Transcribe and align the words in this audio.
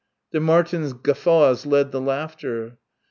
The 0.31 0.39
Martins' 0.39 0.93
guffaws 0.93 1.67
led 1.67 1.91
the 1.91 2.01
laughter. 2.01 2.79